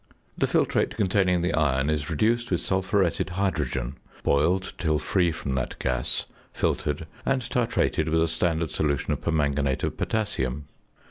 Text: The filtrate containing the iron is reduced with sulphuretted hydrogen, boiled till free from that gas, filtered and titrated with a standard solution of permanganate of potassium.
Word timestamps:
The 0.35 0.47
filtrate 0.47 0.95
containing 0.95 1.43
the 1.43 1.53
iron 1.53 1.87
is 1.91 2.09
reduced 2.09 2.49
with 2.49 2.59
sulphuretted 2.61 3.29
hydrogen, 3.33 3.97
boiled 4.23 4.73
till 4.79 4.97
free 4.97 5.31
from 5.31 5.53
that 5.53 5.77
gas, 5.77 6.25
filtered 6.53 7.05
and 7.23 7.43
titrated 7.43 8.09
with 8.09 8.23
a 8.23 8.27
standard 8.27 8.71
solution 8.71 9.13
of 9.13 9.21
permanganate 9.21 9.83
of 9.83 9.97
potassium. 9.97 10.65